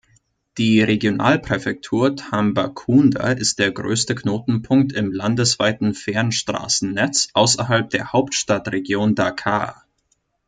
Die 0.57 0.81
Regionalpräfektur 0.81 2.15
Tambacounda 2.15 3.33
ist 3.33 3.59
der 3.59 3.71
größte 3.71 4.15
Knotenpunkt 4.15 4.93
im 4.93 5.11
landesweiten 5.11 5.93
Fernstraßennetz 5.93 7.27
außerhalb 7.35 7.87
der 7.91 8.11
Hauptstadtregion 8.11 9.13
Dakar. 9.13 9.85